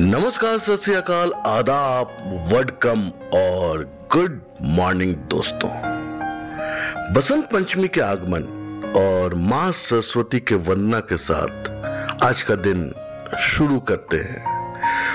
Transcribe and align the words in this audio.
नमस्कार, 0.00 0.58
सत 0.58 0.80
श्री 0.84 0.94
अकाल, 0.94 1.32
आदाब, 1.32 2.06
वडकम 2.52 3.08
और 3.38 4.06
गुड 4.12 4.40
मॉर्निंग 4.62 5.14
दोस्तों। 5.14 5.70
बसंत 7.12 7.44
पंचमी 7.52 7.88
के 7.88 8.00
आगमन 8.00 8.42
और 8.96 9.34
माँ 9.34 9.72
सरस्वती 9.72 10.40
के 10.40 10.54
वंदना 10.54 11.00
के 11.00 11.16
साथ 11.16 11.70
आज 12.24 12.42
का 12.42 12.54
दिन 12.54 12.94
शुरू 13.38 13.80
करते 13.80 14.16
हैं। 14.16 14.44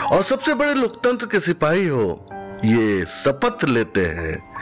और 0.01 0.23
सबसे 0.23 0.53
बड़े 0.53 0.73
लोकतंत्र 0.73 1.25
के 1.25 1.39
सिपाही 1.39 1.87
हो, 1.87 2.25
ये 2.65 3.05
शपथ 3.05 3.65
लेते 3.65 4.05
हैं 4.05 4.55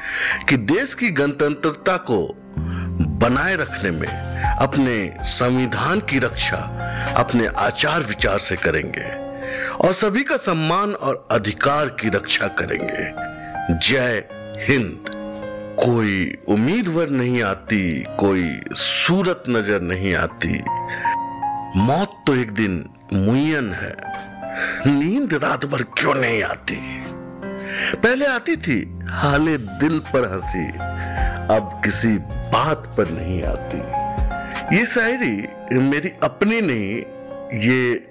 कि 0.50 0.58
देश 0.58 0.94
की 0.94 1.10
गणतंत्रता 1.10 1.98
को 1.98 2.36
बनाए 3.18 3.56
रखने 3.56 3.92
में, 3.92 4.42
अपने 4.58 5.18
संविधान 5.20 6.00
की 6.00 6.20
रक्षा, 6.20 6.58
अपने 7.18 7.48
आचार 7.48 8.00
विचार 8.00 8.40
से 8.40 8.56
करेंगे। 8.56 9.30
और 9.70 9.93
सभी 9.93 10.23
का 10.23 10.38
सम्मान 10.38 10.93
और 10.93 11.28
अधिकार 11.32 11.86
की 11.86 12.10
रक्षा 12.10 12.47
करेंगे। 12.47 13.32
जय 13.78 14.24
हिंद। 14.60 15.06
कोई 15.79 16.37
उम्मीदवार 16.47 17.10
नहीं 17.10 17.43
आती, 17.43 18.06
कोई 18.20 18.60
सूरत 18.71 19.43
नज़र 19.50 19.82
नहीं 19.82 20.15
आती। 20.15 20.64
मौत 21.79 22.24
तो 22.28 22.36
एक 22.36 22.51
दिन 22.51 22.89
मुयन 23.14 23.74
है। 23.74 23.96
नींद 24.87 25.34
रात 25.34 25.65
भर 25.65 25.82
क्यों 25.82 26.14
नहीं 26.14 26.43
आती? 26.43 27.01
पहले 27.96 28.25
आती 28.25 28.56
थी, 28.56 29.00
हाले 29.09 29.57
दिल 29.57 30.00
पर 30.00 30.34
हँसी। 30.34 30.68
अब 31.56 31.82
किसी 31.84 32.17
बात 32.28 32.94
पर 32.98 33.09
नहीं 33.09 33.44
आती। 33.44 34.02
ये 34.78 34.86
शायरी 34.86 35.48
मेरी 35.78 36.12
अपनी 36.23 36.62
नहीं, 36.62 36.98
ये 37.59 38.11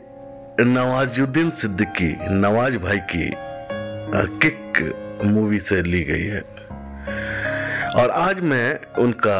नवाजुद्दीन 0.59 1.50
सिद्दीकी, 1.50 2.09
नवाज़ 2.30 2.77
भाई 2.77 2.98
की 2.98 3.30
किक 4.38 5.20
मूवी 5.24 5.59
से 5.60 5.82
ली 5.82 6.02
गई 6.04 6.24
है। 6.24 6.40
और 7.95 8.10
आज 8.10 8.40
मैं 8.40 8.80
उनका 8.98 9.38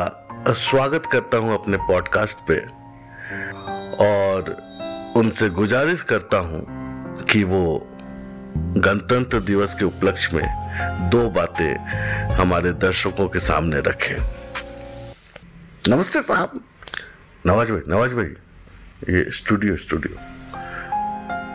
स्वागत 0.48 1.06
करता 1.06 1.36
हूँ 1.36 1.55
अपने 1.55 1.77
पॉडकास्ट 1.77 2.36
पे 2.50 2.58
और 4.06 4.56
उनसे 5.16 5.48
गुजारिश 5.50 6.03
करता 6.03 6.38
हूँ 6.38 6.64
कि 7.25 7.44
वो 7.44 7.64
गणतंत्र 8.56 9.41
दिवस 9.41 9.75
के 9.75 9.84
उपलक्ष्य 9.84 10.36
में 10.36 11.11
दो 11.11 11.28
बातें 11.31 11.77
हमारे 12.34 12.72
दर्शकों 12.72 13.28
के 13.28 13.38
सामने 13.38 13.81
रखें। 13.81 14.16
नमस्ते 15.88 16.22
साहब। 16.22 16.61
नवाज़ 17.47 17.72
भाई 17.72 17.81
नवाज़ 17.88 18.14
भाई, 18.14 18.34
ये 19.14 19.31
स्टूडियो 19.31 19.77
स्टूडियो। 19.77 20.39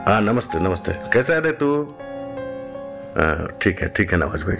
हाँ 0.07 0.19
नमस्ते 0.21 0.59
नमस्ते। 0.59 0.91
कैसा 1.13 1.33
है 1.35 1.51
तू? 1.51 1.67
ठीक 3.61 3.79
है 3.81 3.87
ठीक 3.89 4.11
है 4.11 4.17
नवाज़ 4.17 4.43
भाई। 4.45 4.57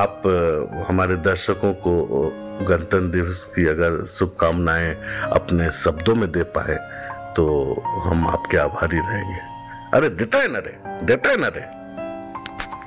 आप 0.00 0.22
हमारे 0.88 1.16
दर्शकों 1.16 1.72
को 1.86 1.92
गणतंत्र 2.60 3.00
दिवस 3.12 3.44
की 3.54 3.66
अगर 3.66 4.04
शुभकामनाएँ 4.06 4.90
अपने 5.32 5.70
शब्दों 5.72 6.14
में 6.14 6.30
दे 6.32 6.42
पाए 6.56 6.76
तो 7.36 7.46
हम 8.06 8.26
आपके 8.28 8.56
आभारी 8.56 8.98
रहेंगे। 8.98 9.40
अरे, 9.94 10.08
देता 10.08 10.38
है 10.38 10.48
ना 10.52 10.58
रे, 10.58 10.76
देता 11.06 11.30
है 11.30 11.36
ना 11.36 11.48
रे। 11.48 11.64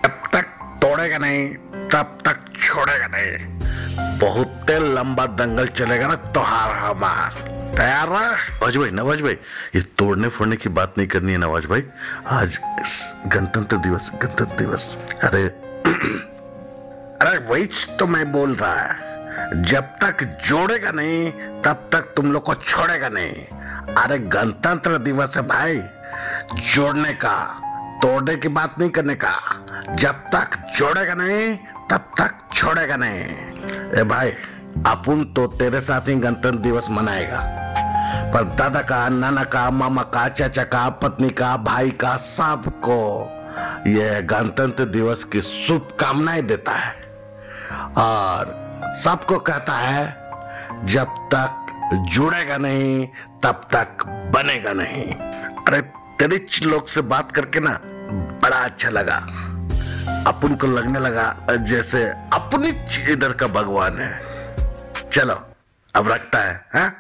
जब 0.04 0.22
तक 0.34 0.46
तोड़ेगा 0.82 1.18
नहीं, 1.18 1.48
तब 1.88 2.18
तक 2.26 2.38
छोड़ेगा 2.54 3.08
नहीं। 3.08 4.20
बहुत 4.20 4.72
लंबा 4.72 5.26
दंगल 5.42 5.68
चलेगा 5.74 6.08
ना 6.08 6.16
तो 6.16 6.40
हार 6.42 6.72
हमार। 6.78 7.60
तैयार 7.78 8.10
नवाज़ 8.10 8.78
भाई 8.78 8.90
नवाज़ 8.90 9.22
भाई, 9.22 9.38
ये 9.76 9.82
तोड़ने 9.82 10.28
फोड़ने 10.28 10.56
की 10.56 10.70
बात 10.70 10.94
नहीं 10.98 11.08
करनी 11.08 11.32
है 11.32 11.38
नवाज़ 11.38 11.68
भाई। 11.68 11.84
आज 12.28 12.60
गणतंत्र 13.28 13.78
दिवस 13.78 14.12
गणतंत्र 14.22 14.58
दिवस। 14.58 14.98
अरे 15.24 15.44
अरे, 17.26 17.38
वही 17.38 17.70
तो 18.00 18.08
मैं 18.08 18.32
बोल 18.32 18.54
रहा 18.54 18.76
है। 18.76 19.12
जब 19.64 19.82
तक 19.82 20.40
जोड़ेगा 20.46 20.92
नहीं, 20.92 21.32
तब 21.62 21.90
तक 21.92 22.02
तुम 22.02 22.34
लोग 22.34 22.44
को 22.44 22.56
छोड़ेगा 22.56 23.10
नहीं। 23.10 23.32
अरे, 23.96 24.20
गणतंत्र 24.20 24.98
दिवस 24.98 25.38
है 25.38 25.48
भाई। 25.48 25.82
जोड़ने 26.76 27.14
का, 27.14 27.62
तोड़ने 28.02 28.36
की 28.36 28.48
बात 28.48 28.76
नहीं 28.80 28.90
करने 28.90 29.16
का। 29.16 29.66
जब 29.96 30.12
तक 30.12 30.74
जोड़ेगा 30.76 31.14
नहीं, 31.14 31.58
तब 31.90 32.12
तक 32.22 32.36
छोड़ेगा 32.54 32.96
नहीं। 32.96 33.24
ए 34.00 34.04
भाई 34.04 34.34
अपन 34.88 35.24
तो 35.24 35.48
तेरे 35.48 35.82
साथ 35.82 36.02
ही 36.02 36.16
गणतंत्र 36.16 36.60
दिवस 36.60 36.88
मनाएगा। 36.90 37.58
पर 38.34 38.44
दादा 38.44 38.82
का, 38.82 39.10
नाना 39.10 39.44
का, 39.44 39.70
मामा 39.70 40.02
का, 40.02 40.28
चाचा 40.28 40.64
का, 40.64 40.90
पत्नी 40.90 41.30
का, 41.30 41.58
भाई 41.58 41.92
का 41.92 42.18
सबको 42.18 43.30
यह 43.88 44.20
गणतंत्र 44.20 44.86
दिवस 44.86 45.24
की 45.24 45.42
शुभकामनाएँ 45.42 46.42
देता 46.42 46.72
है। 46.72 46.94
और 47.98 48.72
सबको 49.04 49.40
कहता 49.40 49.74
है, 49.74 50.30
जब 50.84 51.06
तक 51.06 51.68
जुड़ेगा 51.94 52.58
नहीं, 52.58 53.08
तब 53.44 53.62
तक 53.76 54.06
बनेगा 54.08 54.74
नहीं। 54.74 55.04
अरे, 55.68 55.82
तेरे 56.20 56.48
लोग 56.64 56.88
से 56.88 57.02
बात 57.02 57.32
करके 57.32 57.60
ना, 57.60 57.80
बड़ा 58.44 58.58
अच्छा 58.58 58.90
लगा। 58.90 59.16
अपन 60.28 60.56
को 60.56 60.68
लगने 60.68 61.00
लगा, 61.00 61.36
जैसे 61.52 62.04
अपनी 62.10 62.70
इधर 63.12 63.32
का 63.32 63.48
भगवान 63.48 64.00
है। 64.00 64.31
चलो 65.12 65.36
अब 65.96 66.08
रखता 66.08 66.40
है 66.40 66.54
हा? 66.76 66.92